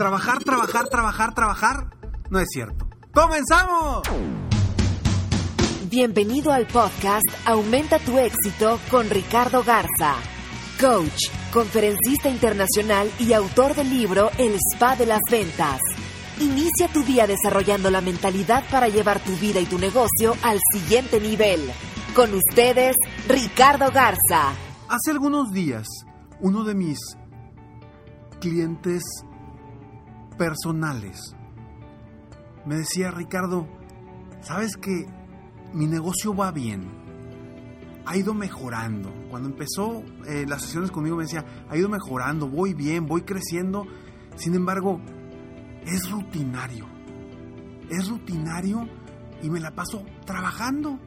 Trabajar, 0.00 0.42
trabajar, 0.42 0.88
trabajar, 0.88 1.34
trabajar. 1.34 1.90
No 2.30 2.40
es 2.40 2.48
cierto. 2.50 2.88
¡Comenzamos! 3.12 4.00
Bienvenido 5.90 6.52
al 6.52 6.66
podcast 6.66 7.26
Aumenta 7.44 7.98
tu 7.98 8.18
éxito 8.18 8.80
con 8.90 9.10
Ricardo 9.10 9.62
Garza, 9.62 10.14
coach, 10.80 11.28
conferencista 11.52 12.30
internacional 12.30 13.10
y 13.18 13.34
autor 13.34 13.74
del 13.74 13.90
libro 13.90 14.30
El 14.38 14.56
Spa 14.72 14.96
de 14.96 15.04
las 15.04 15.20
Ventas. 15.30 15.82
Inicia 16.40 16.88
tu 16.90 17.02
día 17.02 17.26
desarrollando 17.26 17.90
la 17.90 18.00
mentalidad 18.00 18.64
para 18.70 18.88
llevar 18.88 19.22
tu 19.22 19.36
vida 19.36 19.60
y 19.60 19.66
tu 19.66 19.78
negocio 19.78 20.34
al 20.42 20.60
siguiente 20.72 21.20
nivel. 21.20 21.60
Con 22.16 22.32
ustedes, 22.32 22.96
Ricardo 23.28 23.90
Garza. 23.92 24.54
Hace 24.88 25.10
algunos 25.10 25.52
días, 25.52 25.86
uno 26.40 26.64
de 26.64 26.74
mis 26.74 26.98
clientes 28.40 29.02
personales 30.40 31.36
me 32.64 32.76
decía, 32.76 33.10
Ricardo, 33.10 33.68
¿sabes 34.40 34.78
que 34.78 35.06
mi 35.74 35.86
negocio 35.86 36.34
va 36.34 36.50
bien? 36.50 36.88
Ha 38.06 38.16
ido 38.16 38.32
mejorando. 38.32 39.12
Cuando 39.28 39.50
empezó 39.50 40.02
eh, 40.26 40.46
las 40.48 40.62
sesiones 40.62 40.90
conmigo 40.90 41.16
me 41.16 41.24
decía, 41.24 41.44
ha 41.68 41.76
ido 41.76 41.90
mejorando, 41.90 42.48
voy 42.48 42.72
bien, 42.72 43.06
voy 43.06 43.20
creciendo. 43.22 43.86
Sin 44.36 44.54
embargo, 44.54 44.98
es 45.84 46.10
rutinario. 46.10 46.86
Es 47.90 48.08
rutinario 48.08 48.88
y 49.42 49.50
me 49.50 49.60
la 49.60 49.74
paso 49.74 50.06
trabajando. 50.24 50.98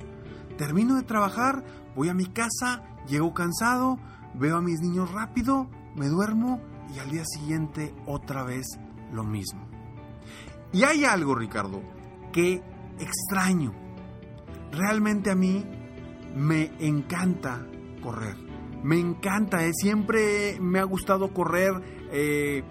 Termino 0.59 0.95
de 0.95 1.01
trabajar, 1.01 1.63
voy 1.95 2.09
a 2.09 2.13
mi 2.13 2.27
casa, 2.27 2.83
llego 3.07 3.33
cansado, 3.33 3.97
veo 4.35 4.57
a 4.57 4.61
mis 4.61 4.79
niños 4.79 5.11
rápido, 5.11 5.71
me 5.95 6.07
duermo 6.07 6.61
y 6.95 6.99
al 6.99 7.09
día 7.09 7.23
siguiente 7.25 7.95
otra 8.05 8.43
vez 8.43 8.67
lo 9.13 9.23
mismo. 9.23 9.67
Y 10.71 10.83
hay 10.83 11.05
algo, 11.05 11.35
Ricardo, 11.35 11.81
que 12.31 12.61
extraño. 12.99 13.73
Realmente 14.71 15.29
a 15.29 15.35
mí 15.35 15.63
me 16.35 16.71
encanta 16.79 17.65
correr. 18.01 18.35
Me 18.83 18.99
encanta, 18.99 19.63
eh, 19.65 19.71
siempre 19.73 20.57
me 20.59 20.79
ha 20.79 20.83
gustado 20.83 21.33
correr, 21.33 21.73
eh, 22.11 22.63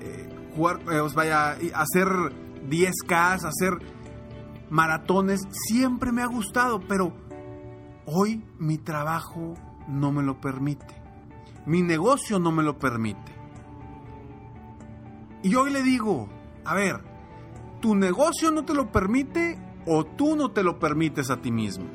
eh, 0.00 0.28
jugar, 0.54 0.80
eh, 0.92 1.00
os 1.00 1.14
vaya, 1.14 1.56
hacer 1.74 2.06
10K, 2.68 3.34
hacer 3.44 3.78
maratones, 4.70 5.46
siempre 5.50 6.12
me 6.12 6.22
ha 6.22 6.26
gustado, 6.26 6.80
pero 6.80 7.12
hoy 8.06 8.44
mi 8.58 8.78
trabajo 8.78 9.54
no 9.88 10.12
me 10.12 10.22
lo 10.22 10.40
permite. 10.40 10.86
Mi 11.66 11.82
negocio 11.82 12.38
no 12.38 12.52
me 12.52 12.62
lo 12.62 12.78
permite. 12.78 13.35
Y 15.46 15.54
hoy 15.54 15.70
le 15.70 15.84
digo, 15.84 16.28
a 16.64 16.74
ver, 16.74 16.96
¿tu 17.80 17.94
negocio 17.94 18.50
no 18.50 18.64
te 18.64 18.74
lo 18.74 18.90
permite 18.90 19.56
o 19.86 20.04
tú 20.04 20.34
no 20.34 20.50
te 20.50 20.64
lo 20.64 20.80
permites 20.80 21.30
a 21.30 21.40
ti 21.40 21.52
mismo? 21.52 21.86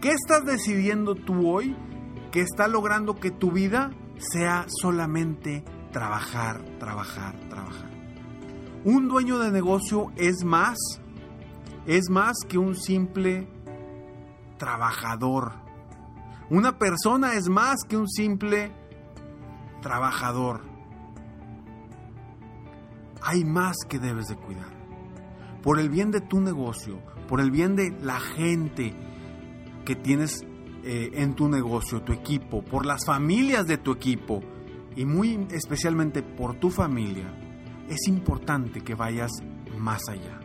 ¿Qué 0.00 0.12
estás 0.12 0.42
decidiendo 0.46 1.14
tú 1.14 1.46
hoy 1.46 1.76
que 2.30 2.40
está 2.40 2.68
logrando 2.68 3.16
que 3.16 3.30
tu 3.30 3.50
vida 3.50 3.90
sea 4.16 4.64
solamente 4.66 5.62
trabajar, 5.92 6.64
trabajar, 6.78 7.38
trabajar? 7.50 7.90
Un 8.86 9.08
dueño 9.08 9.38
de 9.38 9.50
negocio 9.50 10.10
es 10.16 10.42
más, 10.42 10.78
es 11.84 12.08
más 12.08 12.38
que 12.48 12.56
un 12.56 12.76
simple 12.76 13.46
trabajador. 14.56 15.52
Una 16.48 16.78
persona 16.78 17.34
es 17.34 17.50
más 17.50 17.84
que 17.86 17.98
un 17.98 18.08
simple 18.08 18.72
trabajador 19.82 20.71
hay 23.24 23.44
más 23.44 23.76
que 23.88 23.98
debes 23.98 24.26
de 24.26 24.36
cuidar. 24.36 24.72
Por 25.62 25.78
el 25.78 25.88
bien 25.88 26.10
de 26.10 26.20
tu 26.20 26.40
negocio, 26.40 27.00
por 27.28 27.40
el 27.40 27.50
bien 27.50 27.76
de 27.76 27.90
la 28.02 28.18
gente 28.18 28.94
que 29.84 29.94
tienes 29.94 30.44
eh, 30.84 31.10
en 31.14 31.34
tu 31.34 31.48
negocio, 31.48 32.02
tu 32.02 32.12
equipo, 32.12 32.62
por 32.62 32.84
las 32.84 33.06
familias 33.06 33.66
de 33.66 33.78
tu 33.78 33.92
equipo 33.92 34.40
y 34.96 35.04
muy 35.04 35.46
especialmente 35.50 36.22
por 36.22 36.56
tu 36.56 36.70
familia, 36.70 37.32
es 37.88 38.08
importante 38.08 38.80
que 38.80 38.94
vayas 38.94 39.30
más 39.78 40.08
allá. 40.08 40.40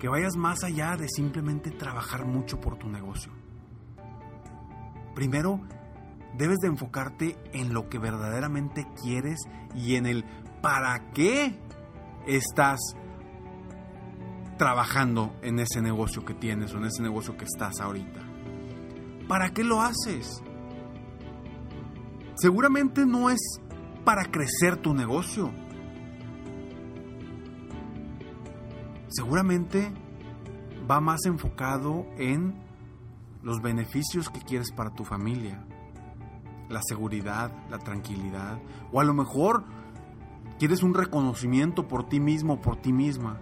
Que 0.00 0.08
vayas 0.08 0.36
más 0.36 0.64
allá 0.64 0.96
de 0.96 1.08
simplemente 1.08 1.70
trabajar 1.70 2.26
mucho 2.26 2.60
por 2.60 2.76
tu 2.76 2.88
negocio. 2.88 3.32
Primero, 5.14 5.60
debes 6.36 6.58
de 6.58 6.68
enfocarte 6.68 7.38
en 7.52 7.72
lo 7.72 7.88
que 7.88 7.98
verdaderamente 7.98 8.86
quieres 9.00 9.38
y 9.74 9.94
en 9.94 10.06
el 10.06 10.24
para 10.60 11.10
qué 11.12 11.58
estás 12.26 12.80
trabajando 14.58 15.34
en 15.42 15.58
ese 15.58 15.82
negocio 15.82 16.24
que 16.24 16.34
tienes 16.34 16.72
o 16.74 16.78
en 16.78 16.84
ese 16.84 17.02
negocio 17.02 17.36
que 17.36 17.44
estás 17.44 17.80
ahorita. 17.80 18.20
¿Para 19.28 19.50
qué 19.50 19.64
lo 19.64 19.82
haces? 19.82 20.42
Seguramente 22.36 23.06
no 23.06 23.30
es 23.30 23.40
para 24.04 24.24
crecer 24.24 24.76
tu 24.76 24.94
negocio. 24.94 25.50
Seguramente 29.08 29.92
va 30.88 31.00
más 31.00 31.24
enfocado 31.26 32.06
en 32.16 32.54
los 33.42 33.60
beneficios 33.62 34.28
que 34.28 34.40
quieres 34.40 34.72
para 34.72 34.90
tu 34.90 35.04
familia, 35.04 35.64
la 36.68 36.80
seguridad, 36.82 37.50
la 37.70 37.78
tranquilidad, 37.78 38.60
o 38.92 39.00
a 39.00 39.04
lo 39.04 39.14
mejor 39.14 39.64
Quieres 40.58 40.82
un 40.82 40.94
reconocimiento 40.94 41.86
por 41.86 42.08
ti 42.08 42.20
mismo, 42.20 42.60
por 42.60 42.76
ti 42.76 42.92
misma. 42.92 43.40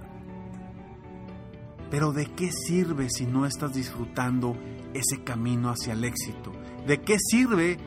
Pero 1.91 2.13
¿de 2.13 2.27
qué 2.27 2.51
sirve 2.51 3.09
si 3.09 3.27
no 3.27 3.47
estás 3.47 3.75
disfrutando 3.75 4.57
ese 4.95 5.23
camino 5.23 5.71
hacia 5.71 5.93
el 5.93 6.05
éxito? 6.05 6.53
¿De 6.87 7.01
qué 7.03 7.17
sirve 7.19 7.79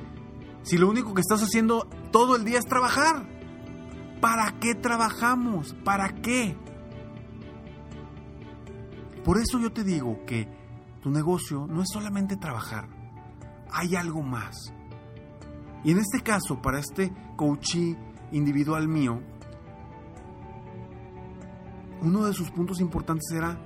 si 0.64 0.78
lo 0.78 0.90
único 0.90 1.14
que 1.14 1.22
estás 1.22 1.44
haciendo 1.44 1.88
todo 2.12 2.36
el 2.36 2.46
día 2.46 2.60
es 2.60 2.66
trabajar? 2.66 3.28
¿Para 4.22 4.60
qué 4.60 4.76
trabajamos? 4.76 5.76
¿Para 5.84 6.10
qué? 6.10 6.56
Por 9.26 9.38
eso 9.38 9.60
yo 9.60 9.74
te 9.74 9.84
digo 9.84 10.26
que 10.26 10.48
tu 11.02 11.10
negocio 11.10 11.68
no 11.68 11.82
es 11.82 11.90
solamente 11.92 12.38
trabajar, 12.38 12.88
hay 13.70 13.96
algo 13.96 14.22
más. 14.22 14.74
Y 15.84 15.92
en 15.92 16.00
este 16.00 16.22
caso, 16.22 16.62
para 16.62 16.80
este 16.80 17.14
coachee 17.36 17.98
individual 18.32 18.88
mío, 18.88 19.22
uno 22.02 22.26
de 22.26 22.34
sus 22.34 22.52
puntos 22.52 22.80
importantes 22.80 23.32
era 23.32 23.58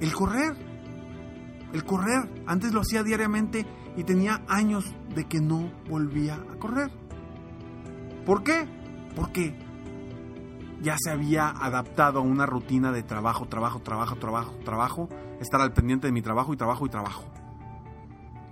el 0.00 0.12
correr. 0.12 0.54
El 1.72 1.84
correr. 1.84 2.44
Antes 2.46 2.72
lo 2.72 2.80
hacía 2.80 3.02
diariamente 3.02 3.66
y 3.96 4.04
tenía 4.04 4.42
años 4.48 4.84
de 5.14 5.24
que 5.24 5.40
no 5.40 5.70
volvía 5.88 6.34
a 6.34 6.58
correr. 6.58 6.90
¿Por 8.24 8.42
qué? 8.42 8.66
Porque 9.14 9.56
ya 10.82 10.96
se 10.98 11.10
había 11.10 11.48
adaptado 11.48 12.18
a 12.18 12.22
una 12.22 12.46
rutina 12.46 12.92
de 12.92 13.02
trabajo, 13.02 13.46
trabajo, 13.46 13.80
trabajo, 13.80 14.16
trabajo, 14.16 14.56
trabajo, 14.64 15.08
estar 15.40 15.60
al 15.60 15.72
pendiente 15.72 16.06
de 16.06 16.12
mi 16.12 16.22
trabajo 16.22 16.52
y 16.52 16.56
trabajo 16.56 16.86
y 16.86 16.88
trabajo. 16.88 17.24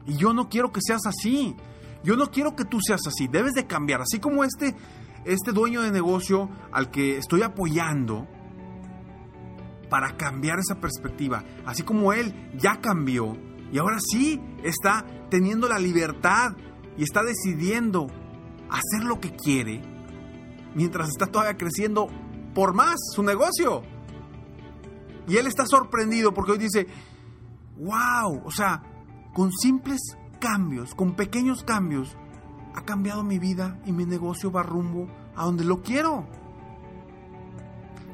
Y 0.06 0.16
yo 0.16 0.32
no 0.32 0.48
quiero 0.48 0.72
que 0.72 0.80
seas 0.82 1.06
así. 1.06 1.56
Yo 2.02 2.16
no 2.16 2.30
quiero 2.30 2.54
que 2.54 2.66
tú 2.66 2.80
seas 2.86 3.00
así, 3.06 3.28
debes 3.28 3.54
de 3.54 3.66
cambiar, 3.66 4.02
así 4.02 4.20
como 4.20 4.44
este, 4.44 4.76
este 5.24 5.52
dueño 5.52 5.82
de 5.82 5.90
negocio 5.90 6.50
al 6.72 6.90
que 6.90 7.16
estoy 7.16 7.42
apoyando 7.42 8.26
para 9.88 10.16
cambiar 10.16 10.58
esa 10.58 10.80
perspectiva, 10.80 11.44
así 11.66 11.82
como 11.82 12.12
él 12.12 12.50
ya 12.58 12.80
cambió 12.80 13.36
y 13.72 13.78
ahora 13.78 13.98
sí 14.00 14.40
está 14.62 15.04
teniendo 15.30 15.68
la 15.68 15.78
libertad 15.78 16.52
y 16.96 17.02
está 17.02 17.22
decidiendo 17.22 18.06
hacer 18.70 19.04
lo 19.04 19.20
que 19.20 19.34
quiere 19.34 19.82
mientras 20.74 21.08
está 21.08 21.26
todavía 21.26 21.56
creciendo 21.56 22.08
por 22.54 22.74
más 22.74 22.96
su 23.14 23.22
negocio. 23.22 23.82
Y 25.26 25.36
él 25.36 25.46
está 25.46 25.64
sorprendido 25.66 26.34
porque 26.34 26.52
hoy 26.52 26.58
dice, 26.58 26.86
wow, 27.78 28.42
o 28.44 28.50
sea, 28.50 28.82
con 29.32 29.50
simples 29.50 30.00
cambios, 30.40 30.94
con 30.94 31.16
pequeños 31.16 31.64
cambios, 31.64 32.16
ha 32.74 32.82
cambiado 32.82 33.22
mi 33.22 33.38
vida 33.38 33.78
y 33.86 33.92
mi 33.92 34.04
negocio 34.04 34.50
va 34.50 34.62
rumbo 34.62 35.08
a 35.36 35.44
donde 35.44 35.64
lo 35.64 35.82
quiero. 35.82 36.26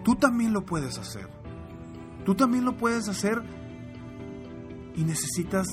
Tú 0.04 0.16
también 0.16 0.52
lo 0.52 0.64
puedes 0.64 0.98
hacer. 0.98 1.28
Tú 2.24 2.34
también 2.34 2.64
lo 2.64 2.76
puedes 2.76 3.08
hacer 3.08 3.42
y 4.94 5.04
necesitas 5.04 5.68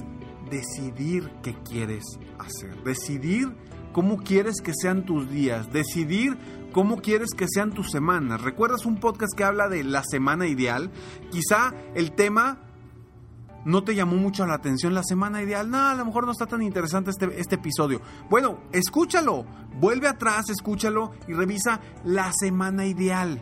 decidir 0.49 1.31
qué 1.43 1.55
quieres 1.63 2.03
hacer. 2.39 2.83
Decidir 2.83 3.55
cómo 3.91 4.17
quieres 4.17 4.61
que 4.61 4.73
sean 4.73 5.05
tus 5.05 5.29
días. 5.29 5.71
Decidir 5.71 6.37
cómo 6.71 7.01
quieres 7.01 7.29
que 7.35 7.47
sean 7.47 7.71
tus 7.71 7.91
semanas. 7.91 8.41
¿Recuerdas 8.41 8.85
un 8.85 8.99
podcast 8.99 9.33
que 9.35 9.43
habla 9.43 9.67
de 9.67 9.83
la 9.83 10.03
semana 10.03 10.47
ideal? 10.47 10.91
Quizá 11.31 11.73
el 11.95 12.11
tema 12.13 12.66
no 13.67 13.83
te 13.83 13.95
llamó 13.95 14.15
mucho 14.15 14.45
la 14.45 14.53
atención 14.53 14.93
la 14.93 15.03
semana 15.03 15.43
ideal, 15.43 15.69
no, 15.69 15.89
a 15.89 15.93
lo 15.93 16.05
mejor 16.05 16.25
no 16.25 16.31
está 16.31 16.45
tan 16.45 16.61
interesante 16.61 17.11
este, 17.11 17.37
este 17.37 17.55
episodio. 17.55 18.01
Bueno, 18.29 18.61
escúchalo, 18.71 19.45
vuelve 19.77 20.07
atrás, 20.07 20.49
escúchalo 20.49 21.11
y 21.27 21.33
revisa 21.33 21.81
la 22.05 22.31
semana 22.31 22.85
ideal. 22.85 23.41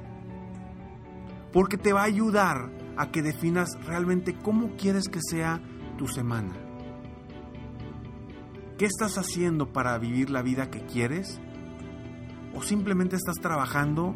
Porque 1.54 1.78
te 1.78 1.94
va 1.94 2.02
a 2.02 2.06
ayudar 2.06 2.72
a 2.98 3.12
que 3.12 3.22
definas 3.22 3.70
realmente 3.86 4.34
cómo 4.34 4.76
quieres 4.78 5.10
que 5.10 5.20
sea 5.22 5.62
tu 5.96 6.08
semana. 6.08 6.56
¿Qué 8.80 8.86
estás 8.86 9.20
haciendo 9.20 9.72
para 9.72 9.96
vivir 10.00 10.32
la 10.32 10.42
vida 10.42 10.72
que 10.72 10.88
quieres? 10.88 11.40
¿O 12.56 12.64
simplemente 12.64 13.16
estás 13.16 13.36
trabajando 13.36 14.16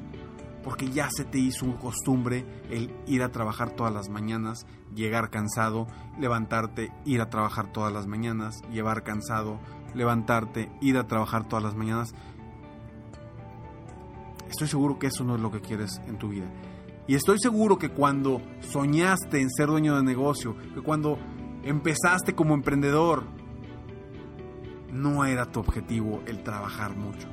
porque 0.64 0.90
ya 0.90 1.10
se 1.12 1.26
te 1.26 1.40
hizo 1.40 1.66
un 1.66 1.74
costumbre 1.74 2.46
el 2.70 2.94
ir 3.08 3.24
a 3.24 3.32
trabajar 3.32 3.72
todas 3.72 3.94
las 3.94 4.10
mañanas, 4.10 4.66
llegar 4.94 5.30
cansado, 5.30 5.88
levantarte, 6.20 6.92
ir 7.06 7.22
a 7.22 7.30
trabajar 7.30 7.72
todas 7.72 7.94
las 7.94 8.08
mañanas, 8.08 8.62
llevar 8.72 9.04
cansado, 9.04 9.60
levantarte, 9.94 10.72
ir 10.82 10.98
a 10.98 11.08
trabajar 11.08 11.48
todas 11.48 11.64
las 11.64 11.76
mañanas. 11.76 12.14
Estoy 14.50 14.68
seguro 14.68 15.00
que 15.00 15.08
eso 15.08 15.24
no 15.24 15.36
es 15.36 15.42
lo 15.42 15.52
que 15.52 15.62
quieres 15.62 16.02
en 16.08 16.18
tu 16.18 16.30
vida. 16.30 16.48
Y 17.08 17.16
estoy 17.16 17.40
seguro 17.40 17.78
que 17.78 17.90
cuando 17.90 18.42
soñaste 18.60 19.42
en 19.42 19.50
ser 19.50 19.68
dueño 19.68 19.96
de 19.96 20.04
negocio, 20.04 20.56
que 20.76 20.82
cuando 20.82 21.18
empezaste 21.64 22.36
como 22.36 22.54
emprendedor, 22.54 23.24
no 24.92 25.26
era 25.26 25.46
tu 25.46 25.60
objetivo 25.60 26.22
el 26.28 26.44
trabajar 26.44 26.96
mucho. 26.96 27.28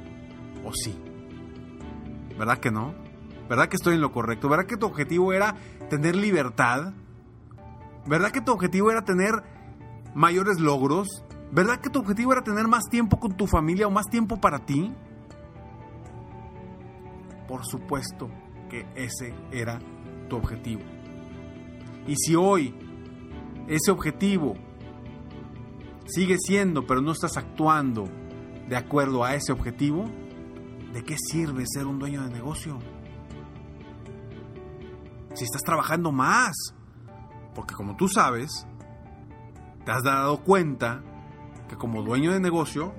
¿O 0.65 0.73
sí? 0.73 0.99
¿Verdad 2.39 2.59
que 2.59 2.71
no? 2.71 2.95
¿Verdad 3.49 3.69
que 3.69 3.77
estoy 3.77 3.95
en 3.95 4.01
lo 4.01 4.13
correcto? 4.13 4.49
¿Verdad 4.49 4.67
que 4.67 4.77
tu 4.77 4.87
objetivo 4.87 5.33
era 5.33 5.55
tener 5.89 6.17
libertad? 6.17 6.93
¿Verdad 8.07 8.31
que 8.31 8.41
tu 8.41 8.53
objetivo 8.53 8.91
era 8.91 9.05
tener 9.05 9.43
mayores 10.15 10.61
logros? 10.61 11.25
¿Verdad 11.53 11.81
que 11.81 11.91
tu 11.91 12.01
objetivo 12.01 12.33
era 12.33 12.43
tener 12.43 12.67
más 12.67 12.85
tiempo 12.91 13.21
con 13.21 13.37
tu 13.37 13.47
familia 13.47 13.87
o 13.87 13.91
más 13.91 14.07
tiempo 14.07 14.41
para 14.41 14.59
ti? 14.59 14.93
Por 17.47 17.65
supuesto 17.65 18.29
que 18.69 18.87
ese 18.97 19.33
era 19.53 19.79
tu 20.29 20.37
objetivo. 20.37 20.83
Y 22.07 22.17
si 22.17 22.35
hoy 22.35 22.75
ese 23.69 23.91
objetivo 23.91 24.55
sigue 26.07 26.37
siendo, 26.39 26.87
pero 26.87 27.01
no 27.01 27.13
estás 27.13 27.37
actuando 27.37 28.09
de 28.69 28.77
acuerdo 28.77 29.25
a 29.25 29.35
ese 29.35 29.53
objetivo, 29.53 30.05
¿de 30.93 31.05
qué 31.05 31.17
sirve 31.31 31.65
ser 31.67 31.87
un 31.87 31.99
dueño 31.99 32.23
de 32.23 32.31
negocio? 32.31 32.79
Si 35.37 35.45
estás 35.45 35.63
trabajando 35.63 36.11
más. 36.13 36.57
Porque 37.55 37.75
como 37.75 37.97
tú 37.97 38.09
sabes, 38.09 38.67
te 39.85 39.93
has 39.93 40.03
dado 40.03 40.43
cuenta 40.43 41.03
que 41.69 41.77
como 41.77 42.03
dueño 42.03 42.33
de 42.33 42.41
negocio, 42.41 42.95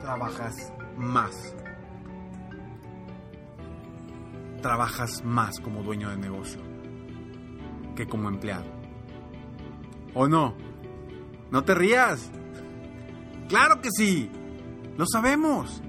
trabajas 0.00 0.72
más. 0.96 1.54
Trabajas 4.62 5.22
más 5.24 5.60
como 5.60 5.82
dueño 5.82 6.08
de 6.10 6.16
negocio 6.16 6.60
que 7.94 8.06
como 8.06 8.28
empleado. 8.28 8.66
¿O 10.14 10.28
no? 10.28 10.54
No 11.50 11.64
te 11.64 11.74
rías. 11.74 12.30
Claro 13.48 13.80
que 13.80 13.90
sí. 13.90 14.30
Lo 14.96 15.06
sabemos. 15.06 15.82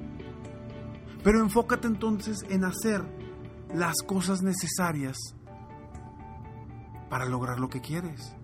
Pero 1.24 1.40
enfócate 1.40 1.88
entonces 1.88 2.44
en 2.50 2.64
hacer 2.64 3.04
las 3.76 4.02
cosas 4.04 4.42
necesarias 4.42 5.18
para 7.10 7.26
lograr 7.26 7.60
lo 7.60 7.68
que 7.68 7.82
quieres, 7.82 8.36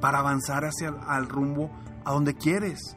para 0.00 0.18
avanzar 0.18 0.64
hacia 0.64 0.94
el 1.16 1.28
rumbo 1.28 1.70
a 2.04 2.12
donde 2.12 2.34
quieres. 2.34 2.96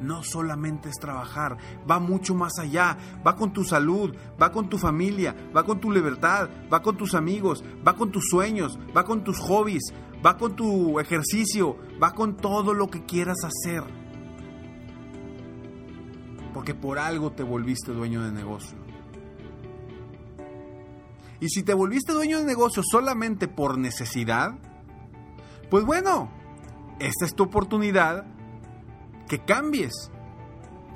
No 0.00 0.22
solamente 0.22 0.88
es 0.88 0.96
trabajar, 0.96 1.56
va 1.88 1.98
mucho 2.00 2.34
más 2.34 2.58
allá, 2.58 2.98
va 3.26 3.36
con 3.36 3.52
tu 3.52 3.64
salud, 3.64 4.14
va 4.40 4.50
con 4.50 4.68
tu 4.68 4.76
familia, 4.76 5.34
va 5.56 5.64
con 5.64 5.80
tu 5.80 5.90
libertad, 5.90 6.48
va 6.72 6.82
con 6.82 6.96
tus 6.96 7.14
amigos, 7.14 7.64
va 7.86 7.94
con 7.94 8.10
tus 8.10 8.24
sueños, 8.28 8.78
va 8.94 9.04
con 9.04 9.22
tus 9.22 9.38
hobbies, 9.38 9.92
va 10.24 10.36
con 10.36 10.56
tu 10.56 10.98
ejercicio, 10.98 11.76
va 12.02 12.12
con 12.12 12.36
todo 12.36 12.74
lo 12.74 12.88
que 12.88 13.04
quieras 13.04 13.38
hacer. 13.44 13.84
Porque 16.52 16.74
por 16.74 16.98
algo 16.98 17.32
te 17.32 17.42
volviste 17.42 17.92
dueño 17.92 18.22
de 18.22 18.32
negocio. 18.32 18.84
Y 21.44 21.50
si 21.50 21.62
te 21.62 21.74
volviste 21.74 22.14
dueño 22.14 22.38
de 22.38 22.46
negocio 22.46 22.82
solamente 22.82 23.48
por 23.48 23.76
necesidad, 23.76 24.54
pues 25.68 25.84
bueno, 25.84 26.30
esta 27.00 27.26
es 27.26 27.34
tu 27.34 27.42
oportunidad 27.42 28.24
que 29.28 29.40
cambies 29.40 30.10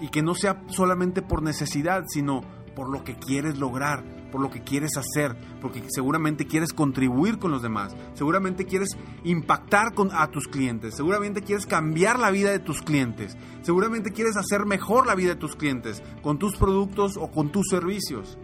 y 0.00 0.08
que 0.08 0.22
no 0.22 0.34
sea 0.34 0.62
solamente 0.68 1.20
por 1.20 1.42
necesidad, 1.42 2.04
sino 2.08 2.40
por 2.74 2.88
lo 2.88 3.04
que 3.04 3.16
quieres 3.18 3.58
lograr, 3.58 4.02
por 4.32 4.40
lo 4.40 4.50
que 4.50 4.62
quieres 4.62 4.92
hacer, 4.96 5.36
porque 5.60 5.82
seguramente 5.88 6.46
quieres 6.46 6.72
contribuir 6.72 7.38
con 7.38 7.50
los 7.50 7.60
demás, 7.60 7.94
seguramente 8.14 8.64
quieres 8.64 8.96
impactar 9.24 9.92
a 10.12 10.28
tus 10.28 10.48
clientes, 10.48 10.94
seguramente 10.96 11.42
quieres 11.42 11.66
cambiar 11.66 12.18
la 12.18 12.30
vida 12.30 12.52
de 12.52 12.58
tus 12.58 12.80
clientes, 12.80 13.36
seguramente 13.60 14.12
quieres 14.12 14.38
hacer 14.38 14.64
mejor 14.64 15.06
la 15.06 15.14
vida 15.14 15.34
de 15.34 15.40
tus 15.40 15.56
clientes 15.56 16.02
con 16.22 16.38
tus 16.38 16.56
productos 16.56 17.18
o 17.18 17.30
con 17.30 17.52
tus 17.52 17.66
servicios. 17.68 18.38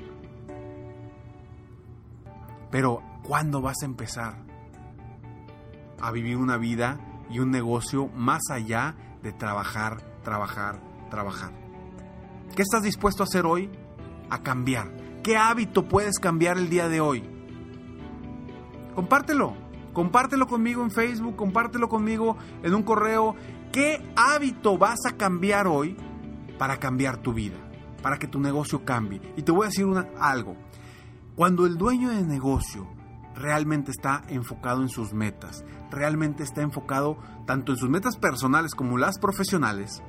Pero, 2.74 3.04
¿cuándo 3.22 3.60
vas 3.60 3.76
a 3.82 3.84
empezar 3.84 4.34
a 6.00 6.10
vivir 6.10 6.36
una 6.38 6.56
vida 6.56 6.98
y 7.30 7.38
un 7.38 7.52
negocio 7.52 8.08
más 8.08 8.50
allá 8.50 8.96
de 9.22 9.32
trabajar, 9.32 10.02
trabajar, 10.24 10.80
trabajar? 11.08 11.52
¿Qué 12.56 12.62
estás 12.62 12.82
dispuesto 12.82 13.22
a 13.22 13.26
hacer 13.26 13.46
hoy? 13.46 13.70
A 14.28 14.42
cambiar. 14.42 14.90
¿Qué 15.22 15.36
hábito 15.36 15.86
puedes 15.86 16.18
cambiar 16.18 16.58
el 16.58 16.68
día 16.68 16.88
de 16.88 17.00
hoy? 17.00 17.22
Compártelo. 18.96 19.54
Compártelo 19.92 20.48
conmigo 20.48 20.82
en 20.82 20.90
Facebook, 20.90 21.36
compártelo 21.36 21.88
conmigo 21.88 22.36
en 22.64 22.74
un 22.74 22.82
correo. 22.82 23.36
¿Qué 23.70 24.04
hábito 24.16 24.78
vas 24.78 24.98
a 25.06 25.16
cambiar 25.16 25.68
hoy 25.68 25.96
para 26.58 26.78
cambiar 26.78 27.18
tu 27.18 27.32
vida? 27.32 27.54
Para 28.02 28.18
que 28.18 28.26
tu 28.26 28.40
negocio 28.40 28.84
cambie. 28.84 29.20
Y 29.36 29.42
te 29.42 29.52
voy 29.52 29.66
a 29.66 29.68
decir 29.68 29.86
algo. 30.18 30.56
Cuando 31.36 31.66
el 31.66 31.76
dueño 31.76 32.10
de 32.10 32.22
negocio 32.22 32.86
realmente 33.34 33.90
está 33.90 34.22
enfocado 34.28 34.82
en 34.82 34.88
sus 34.88 35.12
metas, 35.12 35.64
realmente 35.90 36.44
está 36.44 36.62
enfocado 36.62 37.18
tanto 37.44 37.72
en 37.72 37.78
sus 37.78 37.90
metas 37.90 38.16
personales 38.16 38.74
como 38.74 38.98
las 38.98 39.18
profesionales, 39.18 40.00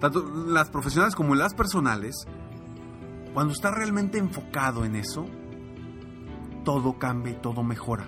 tanto 0.00 0.22
las 0.46 0.68
profesionales 0.68 1.14
como 1.14 1.34
las 1.34 1.54
personales, 1.54 2.26
cuando 3.32 3.54
está 3.54 3.70
realmente 3.70 4.18
enfocado 4.18 4.84
en 4.84 4.96
eso, 4.96 5.24
todo 6.64 6.98
cambia 6.98 7.32
y 7.32 7.36
todo 7.36 7.62
mejora. 7.62 8.06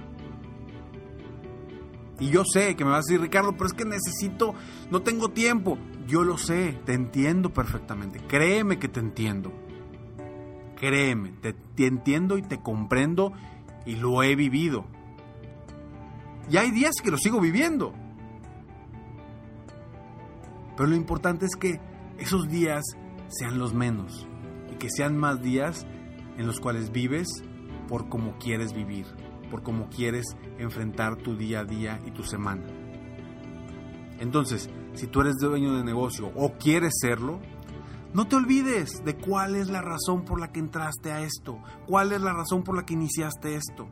Y 2.21 2.29
yo 2.29 2.45
sé 2.45 2.77
que 2.77 2.85
me 2.85 2.91
vas 2.91 3.07
a 3.07 3.09
decir, 3.09 3.21
Ricardo, 3.21 3.53
pero 3.53 3.67
es 3.67 3.73
que 3.73 3.85
necesito, 3.87 4.55
no 4.91 5.03
tengo 5.03 5.31
tiempo. 5.31 5.79
Yo 6.07 6.23
lo 6.23 6.37
sé, 6.37 6.79
te 6.85 6.93
entiendo 6.93 7.53
perfectamente. 7.53 8.21
Créeme 8.21 8.79
que 8.79 8.89
te 8.89 9.01
entiendo. 9.01 9.64
Créeme, 10.77 11.31
te, 11.41 11.87
entiendo 11.87 12.39
y 12.39 12.43
te 12.43 12.61
comprendo 12.61 13.33
y 13.87 13.97
lo 13.97 14.23
he 14.23 14.35
vivido. 14.37 14.85
Y 16.51 16.57
hay 16.57 16.71
días 16.71 16.97
que 17.03 17.11
lo 17.11 17.19
sigo 17.19 17.41
viviendo. 17.41 17.95
Pero 20.77 20.89
lo 20.89 20.97
importante 20.97 21.47
es 21.47 21.57
que 21.57 21.81
esos 22.19 22.49
días 22.49 22.85
sean 23.29 23.59
los 23.59 23.73
menos 23.75 24.27
y 24.71 24.77
que 24.77 24.91
sean 24.91 25.17
más 25.17 25.41
días 25.41 25.87
en 26.37 26.47
los 26.47 26.61
cuales 26.61 26.91
vives 26.91 27.29
por 27.89 28.09
cómo 28.09 28.37
quieres 28.39 28.73
vivir, 28.73 29.07
por 29.51 29.63
cómo 29.63 29.89
quieres 29.89 30.37
enfrentar 30.59 31.17
tu 31.17 31.37
día 31.37 31.61
a 31.61 31.65
día 31.65 32.01
y 32.07 32.11
tu 32.11 32.25
semana. 32.25 32.65
Entonces, 34.19 34.69
si 34.95 35.07
tú 35.07 35.21
eres 35.21 35.37
dueño 35.37 35.77
de 35.77 35.85
negocio 35.85 36.31
o 36.35 36.53
quieres 36.55 36.95
serlo, 37.01 37.41
no 38.15 38.29
te 38.29 38.37
olvides 38.37 39.05
de 39.05 39.17
cuál 39.17 39.57
es 39.57 39.69
la 39.69 39.83
razón 39.83 40.25
por 40.25 40.41
la 40.41 40.53
que 40.53 40.61
entraste 40.61 41.11
a 41.11 41.23
esto, 41.23 41.59
cuál 41.87 42.13
es 42.13 42.21
la 42.21 42.33
razón 42.33 42.63
por 42.63 42.77
la 42.77 42.87
que 42.87 42.95
iniciaste 42.95 43.57
esto. 43.57 43.89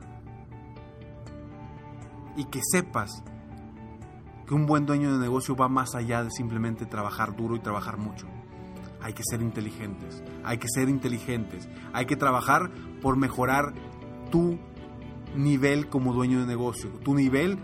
Y 2.36 2.44
que 2.44 2.60
sepas 2.62 3.24
que 4.46 4.54
un 4.54 4.66
buen 4.66 4.86
dueño 4.86 5.12
de 5.12 5.18
negocio 5.18 5.56
va 5.56 5.68
más 5.68 5.96
allá 5.96 6.22
de 6.22 6.30
simplemente 6.30 6.86
trabajar 6.86 7.34
duro 7.34 7.56
y 7.56 7.60
trabajar 7.60 7.98
mucho. 7.98 8.28
Hay 9.02 9.12
que 9.12 9.24
ser 9.28 9.42
inteligentes, 9.42 10.22
hay 10.44 10.58
que 10.58 10.68
ser 10.72 10.88
inteligentes, 10.88 11.68
hay 11.92 12.06
que 12.06 12.14
trabajar 12.14 12.70
por 13.02 13.16
mejorar 13.16 13.74
tu 14.30 14.56
nivel 15.34 15.88
como 15.88 16.12
dueño 16.12 16.38
de 16.38 16.46
negocio, 16.46 16.90
tu 17.00 17.16
nivel 17.16 17.58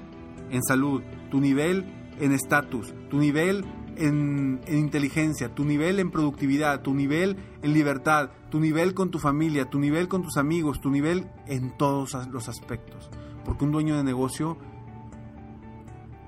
en 0.51 0.65
salud, 0.65 1.03
tu 1.31 1.41
nivel 1.41 2.17
en 2.19 2.33
estatus, 2.33 2.93
tu 3.11 3.19
nivel 3.19 3.65
en, 3.99 4.61
inteligencia, 4.69 5.55
tu 5.55 5.65
nivel 5.65 5.99
en 6.01 6.11
productividad, 6.11 6.83
tu 6.83 6.95
nivel 6.95 7.37
en 7.63 7.73
libertad, 7.73 8.31
tu 8.51 8.61
nivel 8.61 8.95
con 8.95 9.11
tu 9.11 9.19
familia, 9.19 9.69
tu 9.69 9.79
nivel 9.79 10.09
con 10.09 10.23
tus 10.23 10.37
amigos, 10.37 10.81
tu 10.81 10.91
nivel 10.91 11.27
en 11.47 11.77
todos 11.77 12.15
los 12.31 12.49
aspectos. 12.49 13.11
Porque 13.45 13.65
un 13.65 13.73
dueño 13.73 13.97
de 13.97 14.05
negocio 14.05 14.57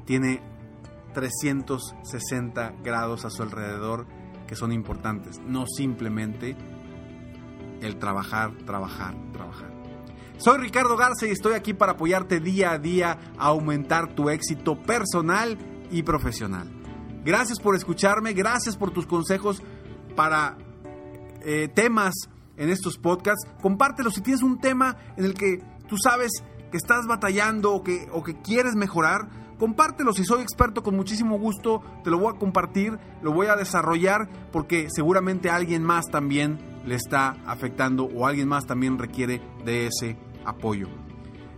tiene 0.04 0.42
360 1.14 2.74
grados 2.82 3.24
a 3.24 3.30
su 3.30 3.42
alrededor 3.42 4.06
que 4.46 4.56
son 4.56 4.72
importantes, 4.72 5.40
no 5.46 5.66
simplemente 5.66 6.56
el 7.80 7.96
trabajar, 7.98 8.52
trabajar, 8.66 9.14
trabajar. 9.32 9.70
Soy 10.38 10.58
Ricardo 10.58 10.96
Garza 10.96 11.26
y 11.26 11.30
estoy 11.30 11.52
aquí 11.52 11.74
para 11.74 11.92
apoyarte 11.92 12.40
día 12.40 12.72
a 12.72 12.78
día 12.78 13.18
a 13.38 13.46
aumentar 13.46 14.14
tu 14.14 14.30
éxito 14.30 14.80
personal 14.82 15.58
y 15.90 16.02
profesional. 16.02 16.79
Gracias 17.24 17.60
por 17.60 17.74
escucharme, 17.74 18.32
gracias 18.32 18.76
por 18.76 18.90
tus 18.90 19.06
consejos 19.06 19.62
para 20.16 20.56
eh, 21.42 21.68
temas 21.68 22.14
en 22.56 22.70
estos 22.70 22.98
podcasts. 22.98 23.46
Compártelo 23.60 24.10
si 24.10 24.20
tienes 24.20 24.42
un 24.42 24.58
tema 24.58 24.96
en 25.16 25.24
el 25.24 25.34
que 25.34 25.62
tú 25.88 25.96
sabes 25.96 26.30
que 26.70 26.76
estás 26.76 27.06
batallando 27.06 27.72
o 27.72 27.82
que, 27.82 28.08
o 28.12 28.22
que 28.22 28.40
quieres 28.40 28.74
mejorar. 28.74 29.28
Compártelo, 29.58 30.14
si 30.14 30.24
soy 30.24 30.40
experto 30.40 30.82
con 30.82 30.96
muchísimo 30.96 31.38
gusto, 31.38 31.82
te 32.02 32.10
lo 32.10 32.18
voy 32.18 32.34
a 32.34 32.38
compartir, 32.38 32.98
lo 33.22 33.32
voy 33.32 33.48
a 33.48 33.56
desarrollar 33.56 34.28
porque 34.50 34.88
seguramente 34.90 35.50
alguien 35.50 35.82
más 35.82 36.06
también 36.06 36.58
le 36.86 36.94
está 36.94 37.36
afectando 37.44 38.04
o 38.04 38.26
alguien 38.26 38.48
más 38.48 38.64
también 38.64 38.98
requiere 38.98 39.42
de 39.66 39.86
ese 39.86 40.16
apoyo. 40.46 40.88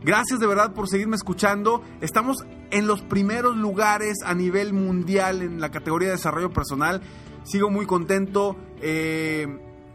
Gracias 0.05 0.41
de 0.41 0.49
verdad 0.49 0.73
por 0.73 0.89
seguirme 0.89 1.15
escuchando. 1.15 1.83
Estamos 2.01 2.45
en 2.73 2.87
los 2.87 3.03
primeros 3.03 3.57
lugares 3.57 4.17
a 4.25 4.35
nivel 4.35 4.73
mundial 4.73 5.43
en 5.43 5.61
la 5.61 5.71
categoría 5.71 6.09
de 6.09 6.15
desarrollo 6.15 6.53
personal. 6.53 7.03
Sigo 7.45 7.71
muy 7.71 7.87
contento. 7.87 8.57
Eh, 8.81 9.47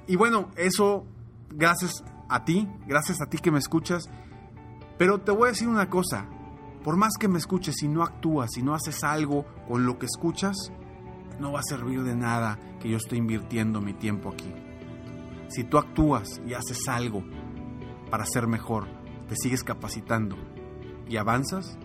y 0.05 0.15
bueno, 0.15 0.51
eso 0.55 1.05
gracias 1.49 2.03
a 2.29 2.45
ti, 2.45 2.67
gracias 2.85 3.19
a 3.19 3.25
ti 3.25 3.39
que 3.39 3.51
me 3.51 3.57
escuchas. 3.57 4.09
Pero 4.99 5.19
te 5.19 5.31
voy 5.31 5.47
a 5.47 5.51
decir 5.51 5.67
una 5.67 5.89
cosa. 5.89 6.27
Por 6.83 6.97
más 6.97 7.13
que 7.19 7.27
me 7.27 7.39
escuches, 7.39 7.75
si 7.79 7.87
no 7.87 8.03
actúas, 8.03 8.51
si 8.53 8.61
no 8.61 8.75
haces 8.75 9.03
algo 9.03 9.45
con 9.67 9.85
lo 9.85 9.97
que 9.97 10.05
escuchas, 10.05 10.55
no 11.39 11.51
va 11.51 11.59
a 11.59 11.63
servir 11.63 12.03
de 12.03 12.15
nada 12.15 12.59
que 12.79 12.89
yo 12.89 12.97
esté 12.97 13.17
invirtiendo 13.17 13.81
mi 13.81 13.93
tiempo 13.93 14.29
aquí. 14.29 14.53
Si 15.49 15.63
tú 15.63 15.79
actúas 15.79 16.41
y 16.45 16.53
haces 16.53 16.87
algo 16.87 17.23
para 18.11 18.25
ser 18.25 18.47
mejor, 18.47 18.87
te 19.27 19.35
sigues 19.35 19.63
capacitando 19.63 20.37
y 21.09 21.17
avanzas, 21.17 21.77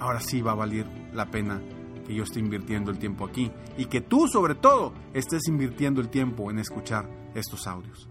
ahora 0.00 0.20
sí 0.20 0.42
va 0.42 0.52
a 0.52 0.56
valer 0.56 0.86
la 1.12 1.30
pena 1.30 1.60
que 2.06 2.14
yo 2.14 2.22
esté 2.22 2.40
invirtiendo 2.40 2.90
el 2.90 2.98
tiempo 2.98 3.26
aquí 3.26 3.52
y 3.76 3.84
que 3.86 4.00
tú 4.00 4.28
sobre 4.28 4.54
todo 4.54 4.94
estés 5.12 5.46
invirtiendo 5.48 6.00
el 6.00 6.08
tiempo 6.08 6.50
en 6.50 6.58
escuchar 6.58 7.06
estos 7.34 7.66
audios. 7.66 8.08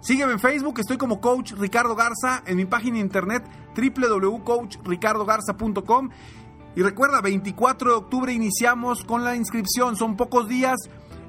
Sígueme 0.00 0.32
en 0.34 0.38
Facebook, 0.38 0.78
estoy 0.78 0.98
como 0.98 1.20
Coach 1.20 1.52
Ricardo 1.52 1.94
Garza, 1.96 2.42
en 2.46 2.56
mi 2.56 2.64
página 2.64 2.98
internet 2.98 3.42
www.coachricardogarza.com 3.76 6.10
y 6.76 6.82
recuerda, 6.82 7.20
24 7.22 7.90
de 7.90 7.96
octubre 7.96 8.32
iniciamos 8.32 9.04
con 9.04 9.24
la 9.24 9.34
inscripción, 9.34 9.96
son 9.96 10.16
pocos 10.16 10.46
días 10.46 10.76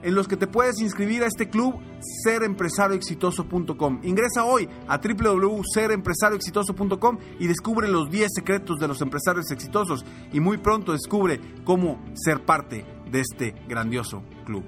en 0.01 0.16
los 0.16 0.27
que 0.27 0.38
te 0.38 0.48
puedes 0.48 0.80
inscribir 0.80 1.24
a 1.24 1.27
este 1.27 1.50
club 1.50 1.75
serempresarioexitoso.com. 2.24 4.00
Ingresa 4.04 4.46
hoy 4.46 4.68
a 4.88 4.98
www.serempresarioexitoso.com 4.98 7.18
y 7.39 7.46
descubre 7.48 7.88
los 7.88 8.10
10 8.10 8.30
secretos 8.34 8.80
de 8.80 8.88
los 8.88 9.01
empresarios 9.01 9.51
exitosos 9.51 10.04
y 10.32 10.39
muy 10.39 10.58
pronto 10.58 10.92
descubre 10.92 11.39
cómo 11.63 12.04
ser 12.16 12.44
parte 12.46 12.86
de 13.12 13.22
este 13.22 13.54
grandioso 13.68 14.24
club. 14.46 14.63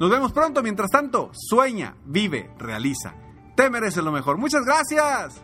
Nos 0.00 0.10
vemos 0.10 0.32
pronto, 0.32 0.62
mientras 0.62 0.90
tanto, 0.90 1.30
sueña, 1.32 1.96
vive, 2.04 2.50
realiza. 2.58 3.14
Te 3.56 3.70
mereces 3.70 4.02
lo 4.02 4.10
mejor. 4.10 4.38
Muchas 4.38 4.64
gracias. 4.64 5.40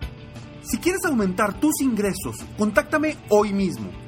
Si 0.63 0.79
quieres 0.79 1.05
aumentar 1.05 1.61
tus 1.61 1.81
ingresos, 1.81 2.37
contáctame 2.57 3.17
hoy 3.29 3.53
mismo. 3.53 4.08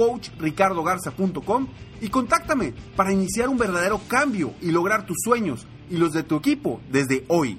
www.coachricardogarza.com 0.00 1.66
y 2.00 2.08
contáctame 2.08 2.72
para 2.96 3.12
iniciar 3.12 3.48
un 3.48 3.58
verdadero 3.58 4.00
cambio 4.08 4.54
y 4.60 4.70
lograr 4.70 5.06
tus 5.06 5.18
sueños 5.22 5.66
y 5.90 5.96
los 5.96 6.12
de 6.12 6.22
tu 6.22 6.36
equipo 6.36 6.80
desde 6.90 7.24
hoy. 7.28 7.58